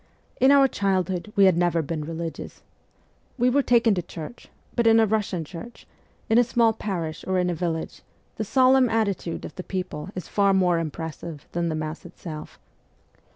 [0.39, 2.63] In our childhood we had never been religious.
[3.37, 5.85] We were taken to church; but in a Russian church,
[6.27, 8.01] in a small parish or in a village,
[8.37, 12.57] the solemn attitude of the people is far more impressive than the Mass itself.